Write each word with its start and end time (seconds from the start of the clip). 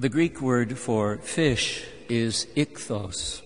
The 0.00 0.08
Greek 0.08 0.40
word 0.40 0.78
for 0.78 1.18
fish 1.18 1.84
is 2.08 2.46
ichthos. 2.56 3.42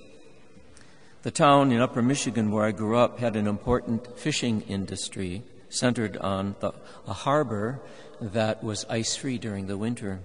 The 1.22 1.32
town 1.32 1.72
in 1.72 1.80
upper 1.80 2.00
Michigan 2.00 2.52
where 2.52 2.64
I 2.64 2.70
grew 2.70 2.96
up 2.96 3.18
had 3.18 3.34
an 3.34 3.48
important 3.48 4.16
fishing 4.16 4.60
industry 4.68 5.42
centered 5.68 6.16
on 6.18 6.54
the, 6.60 6.70
a 7.08 7.12
harbor 7.12 7.80
that 8.20 8.62
was 8.62 8.86
ice 8.88 9.16
free 9.16 9.36
during 9.36 9.66
the 9.66 9.76
winter. 9.76 10.20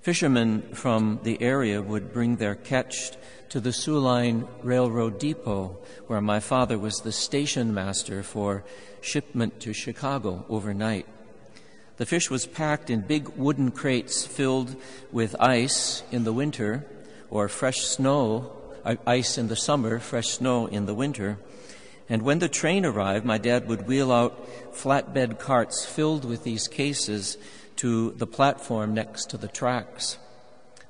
Fishermen 0.00 0.62
from 0.72 1.20
the 1.22 1.40
area 1.40 1.80
would 1.80 2.12
bring 2.12 2.38
their 2.38 2.56
catch 2.56 3.12
to 3.50 3.60
the 3.60 3.72
Soo 3.72 4.00
Line 4.00 4.48
Railroad 4.64 5.20
Depot, 5.20 5.78
where 6.08 6.20
my 6.20 6.40
father 6.40 6.76
was 6.76 7.02
the 7.02 7.12
station 7.12 7.72
master 7.72 8.24
for 8.24 8.64
shipment 9.00 9.60
to 9.60 9.72
Chicago 9.72 10.44
overnight. 10.48 11.06
The 12.02 12.06
fish 12.06 12.30
was 12.30 12.46
packed 12.46 12.90
in 12.90 13.02
big 13.02 13.28
wooden 13.28 13.70
crates 13.70 14.26
filled 14.26 14.74
with 15.12 15.36
ice 15.38 16.02
in 16.10 16.24
the 16.24 16.32
winter 16.32 16.84
or 17.30 17.48
fresh 17.48 17.82
snow, 17.82 18.56
uh, 18.84 18.96
ice 19.06 19.38
in 19.38 19.46
the 19.46 19.54
summer, 19.54 20.00
fresh 20.00 20.30
snow 20.30 20.66
in 20.66 20.86
the 20.86 20.94
winter. 20.94 21.38
And 22.08 22.22
when 22.22 22.40
the 22.40 22.48
train 22.48 22.84
arrived, 22.84 23.24
my 23.24 23.38
dad 23.38 23.68
would 23.68 23.86
wheel 23.86 24.10
out 24.10 24.74
flatbed 24.74 25.38
carts 25.38 25.84
filled 25.84 26.24
with 26.24 26.42
these 26.42 26.66
cases 26.66 27.38
to 27.76 28.10
the 28.10 28.26
platform 28.26 28.94
next 28.94 29.30
to 29.30 29.36
the 29.36 29.46
tracks. 29.46 30.18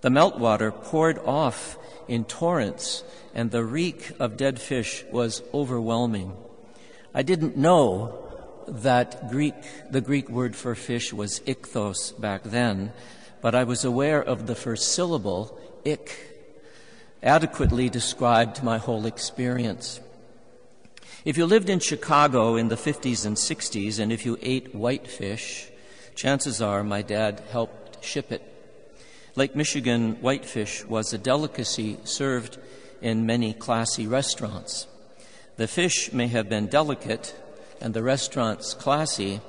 The 0.01 0.09
meltwater 0.09 0.73
poured 0.73 1.19
off 1.19 1.77
in 2.09 2.25
torrents, 2.25 3.05
and 3.35 3.51
the 3.51 3.65
reek 3.65 4.13
of 4.19 4.39
dead 4.39 4.59
fish 4.59 5.05
was 5.13 5.43
overwhelming. 5.53 6.33
I 7.13 7.21
didn't 7.21 7.59
know 7.59 8.22
that 8.69 9.31
Greek, 9.31 9.55
the 9.91 10.01
Greek 10.01 10.29
word 10.29 10.57
for 10.57 10.75
fish 10.75 11.13
was 11.13 11.41
ichthos 11.41 12.19
back 12.21 12.43
then, 12.43 12.93
but 13.41 13.55
I 13.55 13.65
was 13.65 13.85
aware 13.85 14.23
of 14.23 14.47
the 14.47 14.55
first 14.55 14.93
syllable, 14.93 15.59
ich, 15.85 16.11
adequately 17.23 17.89
described 17.89 18.63
my 18.63 18.79
whole 18.79 19.07
experience. 19.07 20.01
If 21.25 21.37
you 21.37 21.47
lived 21.47 21.69
in 21.69 21.79
Chicago 21.79 22.57
in 22.57 22.69
the 22.69 22.77
50s 22.77 23.25
and 23.25 23.37
60s, 23.37 24.01
and 24.01 24.13
if 24.13 24.27
you 24.27 24.39
ate 24.43 24.75
whitefish, 24.75 25.69
chances 26.15 26.61
are 26.61 26.83
my 26.83 27.03
dad 27.03 27.43
helped 27.51 28.05
ship 28.05 28.33
it. 28.33 28.43
Lake 29.37 29.55
Michigan 29.55 30.17
whitefish 30.21 30.85
was 30.85 31.13
a 31.13 31.19
delicacy 31.19 31.97
served 32.05 32.59
in 33.01 33.25
many 33.25 33.53
classy 33.53 34.07
restaurants. 34.07 34.87
The 35.57 35.69
fish 35.69 36.13
may 36.13 36.27
have 36.29 36.49
been 36.49 36.67
delicate 36.67 37.35
and 37.83 37.93
the 37.93 38.03
restaurants 38.03 38.73
classy, 38.73 39.41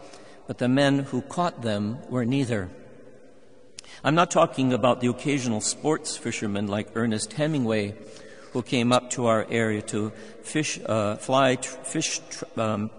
but 0.47 0.57
the 0.57 0.67
men 0.67 0.99
who 0.99 1.21
caught 1.21 1.61
them 1.61 1.99
were 2.09 2.25
neither. 2.25 2.69
I'm 4.03 4.15
not 4.15 4.31
talking 4.31 4.73
about 4.73 4.99
the 4.99 5.07
occasional 5.07 5.61
sports 5.61 6.17
fishermen 6.17 6.67
like 6.67 6.89
Ernest 6.95 7.31
Hemingway 7.33 7.95
who 8.51 8.61
came 8.61 8.91
up 8.91 9.09
to 9.11 9.27
our 9.27 9.47
area 9.49 9.81
to 9.81 10.11
fish, 10.41 10.79
uh, 10.85 11.15
fly, 11.15 11.55
tr- 11.55 11.77
fish, 11.83 12.21
tr- 12.29 12.45
um, 12.59 12.91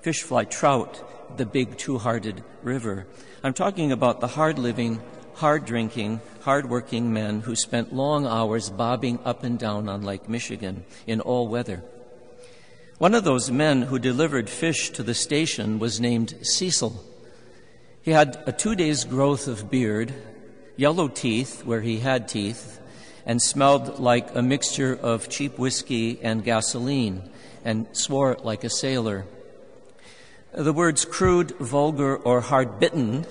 fish 0.00 0.22
fly 0.22 0.44
trout, 0.44 1.38
the 1.38 1.46
big 1.46 1.78
two-hearted 1.78 2.44
river. 2.62 3.06
I'm 3.42 3.54
talking 3.54 3.90
about 3.90 4.20
the 4.20 4.28
hard-living, 4.28 5.00
hard-drinking, 5.34 6.20
hard-working 6.42 7.12
men 7.12 7.40
who 7.40 7.56
spent 7.56 7.92
long 7.92 8.26
hours 8.26 8.70
bobbing 8.70 9.18
up 9.24 9.42
and 9.42 9.58
down 9.58 9.88
on 9.88 10.02
Lake 10.02 10.28
Michigan 10.28 10.84
in 11.06 11.20
all 11.20 11.48
weather. 11.48 11.82
One 13.02 13.16
of 13.16 13.24
those 13.24 13.50
men 13.50 13.82
who 13.82 13.98
delivered 13.98 14.48
fish 14.48 14.90
to 14.90 15.02
the 15.02 15.12
station 15.12 15.80
was 15.80 16.00
named 16.00 16.36
Cecil. 16.42 17.02
He 18.00 18.12
had 18.12 18.40
a 18.46 18.52
two 18.52 18.76
days' 18.76 19.02
growth 19.02 19.48
of 19.48 19.68
beard, 19.68 20.14
yellow 20.76 21.08
teeth 21.08 21.64
where 21.64 21.80
he 21.80 21.98
had 21.98 22.28
teeth, 22.28 22.78
and 23.26 23.42
smelled 23.42 23.98
like 23.98 24.32
a 24.36 24.40
mixture 24.40 24.94
of 24.94 25.28
cheap 25.28 25.58
whiskey 25.58 26.20
and 26.22 26.44
gasoline, 26.44 27.28
and 27.64 27.88
swore 27.90 28.36
like 28.44 28.62
a 28.62 28.70
sailor. 28.70 29.26
The 30.54 30.72
words 30.72 31.04
crude, 31.04 31.56
vulgar, 31.58 32.16
or 32.16 32.40
hard 32.40 32.78
bitten 32.78 33.26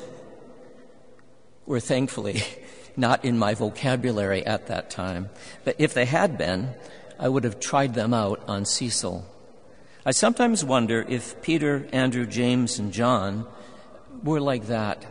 were 1.66 1.80
thankfully 1.80 2.44
not 2.98 3.24
in 3.24 3.40
my 3.40 3.54
vocabulary 3.54 4.46
at 4.46 4.68
that 4.68 4.90
time, 4.90 5.30
but 5.64 5.78
if 5.80 5.94
they 5.94 6.04
had 6.04 6.38
been, 6.38 6.74
I 7.18 7.30
would 7.30 7.46
have 7.46 7.62
tried 7.62 7.94
them 7.94 8.14
out 8.14 8.44
on 8.50 8.66
Cecil. 8.66 9.31
I 10.04 10.12
sometimes 10.12 10.66
wonder 10.66 11.06
if 11.08 11.40
Peter, 11.44 11.88
Andrew, 11.94 12.26
James, 12.26 12.80
and 12.80 12.92
John 12.92 13.46
were 14.24 14.42
like 14.42 14.66
that. 14.66 15.06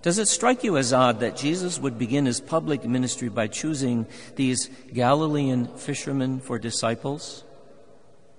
Does 0.00 0.18
it 0.18 0.28
strike 0.28 0.64
you 0.64 0.78
as 0.78 0.92
odd 0.92 1.20
that 1.20 1.36
Jesus 1.36 1.78
would 1.78 1.98
begin 1.98 2.24
his 2.24 2.40
public 2.40 2.84
ministry 2.84 3.28
by 3.28 3.48
choosing 3.48 4.06
these 4.36 4.70
Galilean 4.94 5.66
fishermen 5.76 6.40
for 6.40 6.58
disciples? 6.58 7.44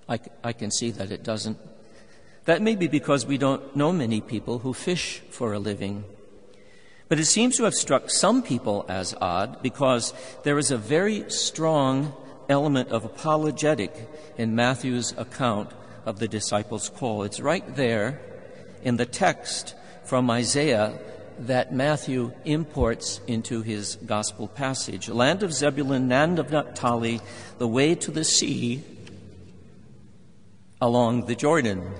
I, 0.08 0.18
I 0.42 0.52
can 0.52 0.72
see 0.72 0.90
that 0.92 1.12
it 1.12 1.22
doesn't. 1.22 1.58
That 2.46 2.62
may 2.62 2.74
be 2.74 2.88
because 2.88 3.26
we 3.26 3.38
don't 3.38 3.76
know 3.76 3.92
many 3.92 4.20
people 4.20 4.60
who 4.60 4.72
fish 4.72 5.20
for 5.30 5.52
a 5.52 5.58
living. 5.60 6.04
But 7.08 7.20
it 7.20 7.26
seems 7.26 7.56
to 7.58 7.64
have 7.64 7.74
struck 7.74 8.10
some 8.10 8.42
people 8.42 8.84
as 8.88 9.14
odd 9.20 9.62
because 9.62 10.12
there 10.42 10.58
is 10.58 10.72
a 10.72 10.78
very 10.78 11.30
strong 11.30 12.14
element 12.48 12.90
of 12.90 13.04
apologetic 13.04 13.94
in 14.36 14.54
Matthew's 14.54 15.12
account 15.16 15.70
of 16.06 16.18
the 16.18 16.28
disciples' 16.28 16.88
call. 16.88 17.22
It's 17.22 17.40
right 17.40 17.76
there 17.76 18.20
in 18.82 18.96
the 18.96 19.06
text 19.06 19.74
from 20.04 20.30
Isaiah 20.30 20.98
that 21.40 21.72
Matthew 21.72 22.32
imports 22.44 23.20
into 23.26 23.62
his 23.62 23.96
gospel 23.96 24.48
passage. 24.48 25.08
Land 25.08 25.42
of 25.42 25.52
Zebulun, 25.52 26.08
land 26.08 26.38
of 26.38 26.50
Naphtali, 26.50 27.20
the 27.58 27.68
way 27.68 27.94
to 27.94 28.10
the 28.10 28.24
sea 28.24 28.82
along 30.80 31.26
the 31.26 31.34
Jordan. 31.34 31.92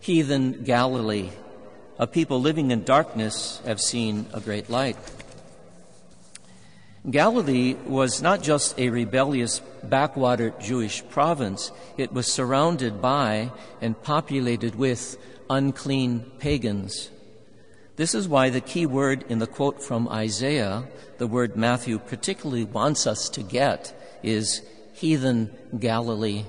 Heathen 0.00 0.62
Galilee, 0.64 1.30
a 1.98 2.06
people 2.06 2.40
living 2.40 2.70
in 2.70 2.84
darkness 2.84 3.60
have 3.64 3.80
seen 3.80 4.26
a 4.32 4.40
great 4.40 4.70
light. 4.70 4.96
Galilee 7.10 7.74
was 7.86 8.20
not 8.20 8.42
just 8.42 8.76
a 8.80 8.88
rebellious 8.88 9.60
backwater 9.84 10.50
Jewish 10.60 11.08
province, 11.08 11.70
it 11.96 12.12
was 12.12 12.26
surrounded 12.32 13.00
by 13.00 13.52
and 13.80 14.00
populated 14.02 14.74
with 14.74 15.16
unclean 15.48 16.28
pagans. 16.40 17.10
This 17.94 18.12
is 18.12 18.26
why 18.26 18.50
the 18.50 18.60
key 18.60 18.86
word 18.86 19.24
in 19.28 19.38
the 19.38 19.46
quote 19.46 19.80
from 19.80 20.08
Isaiah, 20.08 20.88
the 21.18 21.28
word 21.28 21.56
Matthew 21.56 22.00
particularly 22.00 22.64
wants 22.64 23.06
us 23.06 23.28
to 23.30 23.42
get, 23.42 24.18
is 24.24 24.62
heathen 24.92 25.50
Galilee. 25.78 26.44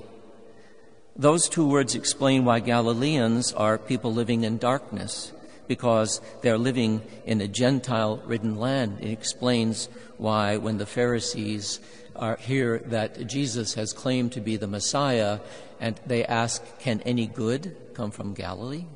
Those 1.14 1.48
two 1.48 1.68
words 1.68 1.94
explain 1.94 2.44
why 2.44 2.58
Galileans 2.58 3.52
are 3.52 3.78
people 3.78 4.12
living 4.12 4.42
in 4.42 4.58
darkness 4.58 5.32
because 5.68 6.20
they're 6.40 6.58
living 6.58 7.02
in 7.24 7.40
a 7.40 7.46
Gentile 7.46 8.20
ridden 8.24 8.56
land. 8.56 8.98
It 9.00 9.12
explains 9.12 9.88
why, 10.16 10.56
when 10.56 10.78
the 10.78 10.86
Pharisees 10.86 11.78
are, 12.16 12.36
hear 12.36 12.78
that 12.86 13.26
Jesus 13.26 13.74
has 13.74 13.92
claimed 13.92 14.32
to 14.32 14.40
be 14.40 14.56
the 14.56 14.66
Messiah, 14.66 15.40
and 15.78 16.00
they 16.06 16.24
ask, 16.24 16.62
Can 16.80 17.00
any 17.02 17.26
good 17.26 17.76
come 17.94 18.10
from 18.10 18.34
Galilee? 18.34 18.86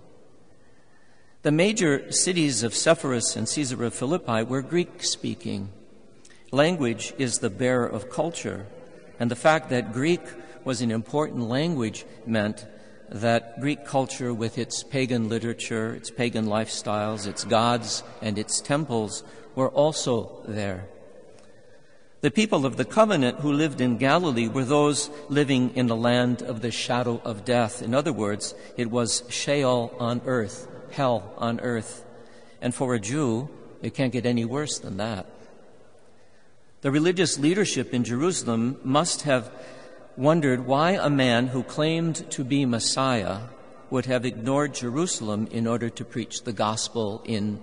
The 1.43 1.53
major 1.53 2.11
cities 2.11 2.63
of 2.63 2.75
Sepphoris 2.75 3.37
and 3.37 3.47
Caesarea 3.47 3.91
Philippi 3.91 4.43
were 4.45 4.63
Greek 4.63 5.03
speaking. 5.03 5.71
Language 6.53 7.15
is 7.19 7.39
the 7.39 7.51
bearer 7.51 7.87
of 7.87 8.11
culture, 8.11 8.67
and 9.19 9.31
the 9.31 9.37
fact 9.37 9.69
that 9.71 9.93
Greek 9.93 10.21
was 10.65 10.81
an 10.81 10.91
important 10.91 11.49
language 11.49 12.05
meant 12.27 12.67
that 13.09 13.61
Greek 13.61 13.85
culture, 13.85 14.33
with 14.33 14.59
its 14.59 14.83
pagan 14.83 15.29
literature, 15.29 15.95
its 15.95 16.11
pagan 16.11 16.47
lifestyles, 16.47 17.27
its 17.27 17.45
gods, 17.45 18.03
and 18.21 18.39
its 18.39 18.61
temples, 18.61 19.23
were 19.55 19.69
also 19.71 20.43
there. 20.47 20.87
The 22.23 22.31
people 22.31 22.65
of 22.65 22.77
the 22.77 22.85
covenant 22.85 23.41
who 23.41 23.53
lived 23.53 23.81
in 23.81 23.99
Galilee 23.99 24.47
were 24.47 24.65
those 24.65 25.11
living 25.29 25.75
in 25.75 25.89
the 25.89 25.97
land 25.97 26.41
of 26.41 26.63
the 26.63 26.71
shadow 26.71 27.21
of 27.25 27.45
death. 27.45 27.83
In 27.83 27.95
other 27.95 28.13
words, 28.13 28.55
it 28.77 28.91
was 28.91 29.25
Sheol 29.29 29.93
on 29.99 30.23
earth, 30.25 30.69
hell 30.93 31.35
on 31.37 31.59
earth. 31.61 32.05
And 32.61 32.73
for 32.73 32.95
a 32.95 33.01
Jew, 33.01 33.49
it 33.83 33.95
can't 33.95 34.13
get 34.13 34.25
any 34.25 34.45
worse 34.45 34.79
than 34.79 34.99
that. 34.99 35.27
The 36.83 36.93
religious 36.93 37.41
leadership 37.41 37.93
in 37.93 38.05
Jerusalem 38.05 38.79
must 38.85 39.23
have 39.23 39.51
wondered 40.17 40.67
why 40.67 40.93
a 40.93 41.11
man 41.11 41.49
who 41.49 41.63
claimed 41.63 42.31
to 42.31 42.45
be 42.45 42.65
Messiah 42.67 43.41
would 43.91 44.07
have 44.07 44.25
ignored 44.25 44.75
Jerusalem 44.75 45.49
in 45.51 45.67
order 45.67 45.91
to 45.91 46.05
preach 46.05 46.43
the 46.43 46.53
gospel 46.53 47.23
in 47.25 47.63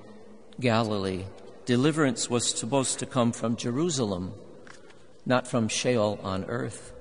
Galilee. 0.60 1.26
Deliverance 1.66 2.30
was 2.30 2.50
supposed 2.50 3.00
to 3.00 3.06
come 3.06 3.32
from 3.32 3.56
Jerusalem, 3.56 4.34
not 5.26 5.48
from 5.48 5.68
Sheol 5.68 6.20
on 6.24 6.46
earth. 6.46 6.94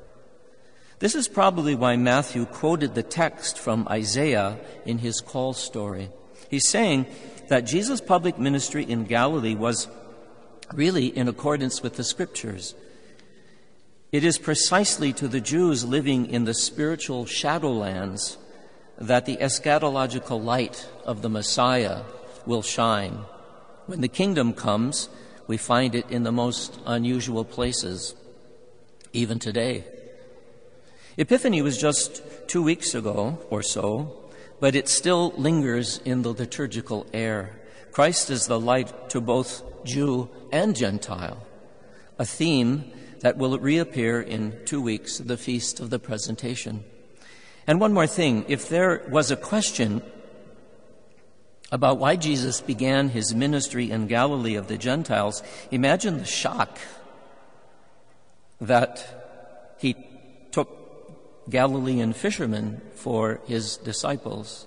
This 0.98 1.14
is 1.14 1.28
probably 1.28 1.74
why 1.74 1.96
Matthew 1.96 2.44
quoted 2.44 2.94
the 2.94 3.02
text 3.02 3.58
from 3.58 3.86
Isaiah 3.88 4.58
in 4.84 4.98
his 4.98 5.20
call 5.20 5.52
story. 5.52 6.10
He's 6.50 6.68
saying 6.68 7.06
that 7.48 7.66
Jesus' 7.66 8.00
public 8.00 8.38
ministry 8.38 8.84
in 8.84 9.04
Galilee 9.04 9.54
was 9.54 9.88
really 10.72 11.06
in 11.06 11.28
accordance 11.28 11.82
with 11.82 11.96
the 11.96 12.04
scriptures. 12.04 12.74
It 14.10 14.24
is 14.24 14.38
precisely 14.38 15.12
to 15.14 15.28
the 15.28 15.40
Jews 15.40 15.84
living 15.84 16.30
in 16.30 16.44
the 16.44 16.54
spiritual 16.54 17.26
shadowlands 17.26 18.38
that 18.96 19.26
the 19.26 19.36
eschatological 19.36 20.42
light 20.42 20.88
of 21.04 21.20
the 21.20 21.28
Messiah 21.28 22.02
will 22.46 22.62
shine. 22.62 23.24
When 23.84 24.00
the 24.00 24.08
kingdom 24.08 24.54
comes, 24.54 25.10
we 25.46 25.58
find 25.58 25.94
it 25.94 26.10
in 26.10 26.22
the 26.22 26.32
most 26.32 26.80
unusual 26.86 27.44
places, 27.44 28.14
even 29.12 29.38
today. 29.38 29.84
Epiphany 31.18 31.60
was 31.60 31.76
just 31.76 32.22
two 32.48 32.62
weeks 32.62 32.94
ago 32.94 33.38
or 33.50 33.62
so, 33.62 34.30
but 34.58 34.74
it 34.74 34.88
still 34.88 35.34
lingers 35.36 36.00
in 36.06 36.22
the 36.22 36.32
liturgical 36.32 37.06
air. 37.12 37.60
Christ 37.92 38.30
is 38.30 38.46
the 38.46 38.58
light 38.58 39.10
to 39.10 39.20
both 39.20 39.62
Jew 39.84 40.30
and 40.50 40.74
Gentile, 40.74 41.46
a 42.18 42.24
theme 42.24 42.90
that 43.20 43.36
will 43.36 43.58
reappear 43.58 44.20
in 44.20 44.58
two 44.64 44.80
weeks, 44.80 45.18
the 45.18 45.36
Feast 45.36 45.80
of 45.80 45.90
the 45.90 45.98
Presentation. 45.98 46.84
And 47.66 47.80
one 47.80 47.92
more 47.92 48.06
thing 48.06 48.44
if 48.48 48.68
there 48.68 49.06
was 49.10 49.30
a 49.30 49.36
question 49.36 50.02
about 51.70 51.98
why 51.98 52.16
Jesus 52.16 52.60
began 52.60 53.10
his 53.10 53.34
ministry 53.34 53.90
in 53.90 54.06
Galilee 54.06 54.54
of 54.54 54.68
the 54.68 54.78
Gentiles, 54.78 55.42
imagine 55.70 56.18
the 56.18 56.24
shock 56.24 56.78
that 58.60 59.74
he 59.78 59.94
took 60.50 61.50
Galilean 61.50 62.12
fishermen 62.12 62.80
for 62.94 63.40
his 63.46 63.76
disciples. 63.76 64.66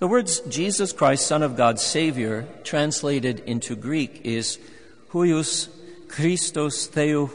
The 0.00 0.08
words 0.08 0.40
Jesus 0.40 0.92
Christ, 0.92 1.26
Son 1.26 1.42
of 1.42 1.56
God, 1.56 1.78
Savior, 1.78 2.48
translated 2.64 3.40
into 3.40 3.76
Greek 3.76 4.22
is 4.24 4.58
huios 5.12 5.68
Christos 6.14 6.86
Theo, 6.86 7.26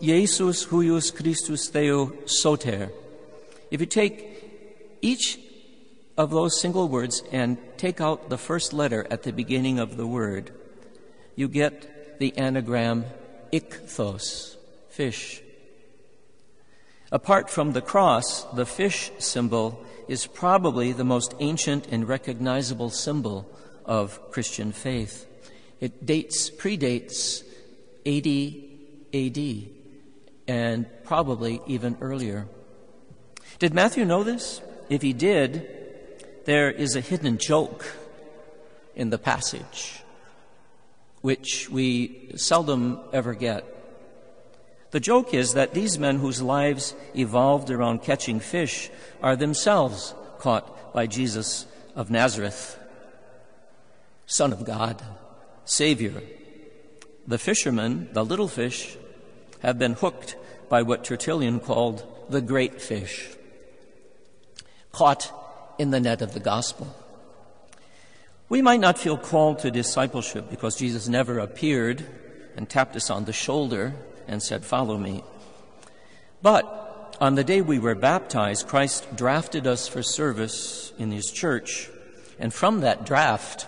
Jesus 0.00 0.64
huios 0.64 1.14
Christus 1.14 1.68
Theo 1.68 2.12
soter. 2.24 2.90
If 3.70 3.80
you 3.80 3.86
take 3.86 4.96
each 5.02 5.38
of 6.16 6.30
those 6.30 6.58
single 6.58 6.88
words 6.88 7.22
and 7.30 7.58
take 7.76 8.00
out 8.00 8.30
the 8.30 8.38
first 8.38 8.72
letter 8.72 9.06
at 9.10 9.24
the 9.24 9.34
beginning 9.34 9.78
of 9.78 9.98
the 9.98 10.06
word, 10.06 10.50
you 11.36 11.46
get 11.46 12.18
the 12.20 12.34
anagram 12.38 13.04
ichthos, 13.52 14.56
fish. 14.88 15.42
Apart 17.12 17.50
from 17.50 17.74
the 17.74 17.82
cross, 17.82 18.44
the 18.44 18.64
fish 18.64 19.10
symbol 19.18 19.84
is 20.08 20.26
probably 20.26 20.92
the 20.92 21.04
most 21.04 21.34
ancient 21.38 21.86
and 21.88 22.08
recognizable 22.08 22.88
symbol 22.88 23.46
of 23.84 24.30
Christian 24.30 24.72
faith. 24.72 25.27
It 25.80 26.04
dates, 26.04 26.50
predates 26.50 27.44
80 28.04 28.68
AD 29.14 29.78
and 30.48 30.86
probably 31.04 31.60
even 31.66 31.96
earlier. 32.00 32.48
Did 33.58 33.74
Matthew 33.74 34.04
know 34.04 34.24
this? 34.24 34.60
If 34.88 35.02
he 35.02 35.12
did, 35.12 35.68
there 36.46 36.70
is 36.70 36.96
a 36.96 37.00
hidden 37.00 37.38
joke 37.38 37.84
in 38.96 39.10
the 39.10 39.18
passage, 39.18 40.00
which 41.20 41.68
we 41.68 42.32
seldom 42.36 43.00
ever 43.12 43.34
get. 43.34 43.64
The 44.90 45.00
joke 45.00 45.34
is 45.34 45.52
that 45.52 45.74
these 45.74 45.98
men 45.98 46.18
whose 46.18 46.40
lives 46.40 46.94
evolved 47.14 47.70
around 47.70 48.02
catching 48.02 48.40
fish 48.40 48.90
are 49.22 49.36
themselves 49.36 50.14
caught 50.38 50.94
by 50.94 51.06
Jesus 51.06 51.66
of 51.94 52.10
Nazareth, 52.10 52.78
Son 54.26 54.52
of 54.52 54.64
God, 54.64 55.02
Savior. 55.68 56.22
The 57.26 57.38
fishermen, 57.38 58.08
the 58.12 58.24
little 58.24 58.48
fish, 58.48 58.96
have 59.60 59.78
been 59.78 59.92
hooked 59.92 60.34
by 60.70 60.82
what 60.82 61.04
Tertullian 61.04 61.60
called 61.60 62.06
the 62.30 62.40
great 62.40 62.80
fish, 62.80 63.28
caught 64.92 65.30
in 65.78 65.90
the 65.90 66.00
net 66.00 66.22
of 66.22 66.32
the 66.32 66.40
gospel. 66.40 66.94
We 68.48 68.62
might 68.62 68.80
not 68.80 68.98
feel 68.98 69.18
called 69.18 69.58
to 69.60 69.70
discipleship 69.70 70.48
because 70.48 70.76
Jesus 70.76 71.06
never 71.06 71.38
appeared 71.38 72.04
and 72.56 72.68
tapped 72.68 72.96
us 72.96 73.10
on 73.10 73.26
the 73.26 73.32
shoulder 73.34 73.94
and 74.26 74.42
said, 74.42 74.64
Follow 74.64 74.96
me. 74.96 75.22
But 76.40 77.16
on 77.20 77.34
the 77.34 77.44
day 77.44 77.60
we 77.60 77.78
were 77.78 77.94
baptized, 77.94 78.68
Christ 78.68 79.14
drafted 79.14 79.66
us 79.66 79.86
for 79.86 80.02
service 80.02 80.94
in 80.98 81.10
his 81.10 81.30
church. 81.30 81.90
And 82.38 82.54
from 82.54 82.80
that 82.80 83.04
draft, 83.04 83.66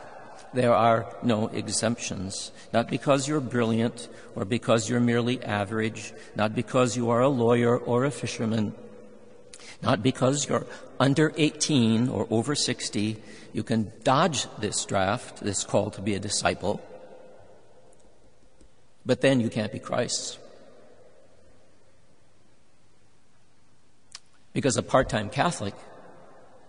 there 0.52 0.74
are 0.74 1.06
no 1.22 1.48
exemptions. 1.48 2.52
Not 2.72 2.88
because 2.88 3.28
you're 3.28 3.40
brilliant 3.40 4.08
or 4.34 4.44
because 4.44 4.88
you're 4.88 5.00
merely 5.00 5.42
average, 5.42 6.12
not 6.34 6.54
because 6.54 6.96
you 6.96 7.10
are 7.10 7.20
a 7.20 7.28
lawyer 7.28 7.76
or 7.76 8.04
a 8.04 8.10
fisherman, 8.10 8.74
not 9.82 10.02
because 10.02 10.48
you're 10.48 10.66
under 10.98 11.32
18 11.36 12.08
or 12.08 12.26
over 12.30 12.54
60. 12.54 13.16
You 13.52 13.62
can 13.62 13.92
dodge 14.04 14.46
this 14.58 14.84
draft, 14.84 15.40
this 15.40 15.64
call 15.64 15.90
to 15.92 16.02
be 16.02 16.14
a 16.14 16.20
disciple, 16.20 16.80
but 19.06 19.20
then 19.20 19.40
you 19.40 19.48
can't 19.48 19.72
be 19.72 19.78
Christ's. 19.78 20.38
Because 24.52 24.76
a 24.76 24.82
part 24.82 25.08
time 25.08 25.30
Catholic 25.30 25.74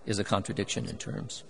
is 0.06 0.20
a 0.20 0.24
contradiction 0.24 0.86
in 0.88 0.98
terms. 0.98 1.44